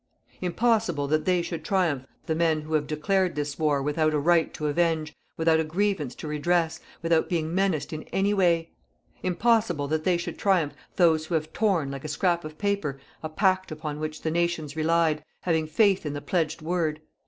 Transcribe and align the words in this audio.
Impossible 0.41 1.07
that 1.07 1.25
they 1.25 1.43
should 1.43 1.63
triumph 1.63 2.07
the 2.25 2.33
men 2.33 2.61
who 2.61 2.73
have 2.73 2.87
declared 2.87 3.35
this 3.35 3.59
war 3.59 3.83
without 3.83 4.15
a 4.15 4.19
right 4.19 4.51
to 4.51 4.65
avenge, 4.65 5.15
without 5.37 5.59
a 5.59 5.63
grievance 5.63 6.15
to 6.15 6.27
redress, 6.27 6.79
without 7.03 7.29
being 7.29 7.53
menaced 7.53 7.93
in 7.93 8.01
any 8.05 8.33
way. 8.33 8.71
Impossible 9.21 9.87
that 9.87 10.03
they 10.03 10.17
should 10.17 10.39
triumph 10.39 10.73
those 10.95 11.27
who 11.27 11.35
have 11.35 11.53
torn, 11.53 11.91
like 11.91 12.03
a 12.03 12.07
scrap 12.07 12.43
of 12.43 12.57
paper, 12.57 12.99
a 13.21 13.29
pact 13.29 13.71
upon 13.71 13.99
which 13.99 14.23
the 14.23 14.31
nations 14.31 14.75
relied, 14.75 15.23
having 15.41 15.67
faith 15.67 16.03
in 16.03 16.13
the 16.13 16.19
pledged 16.21 16.63
word. 16.63 16.99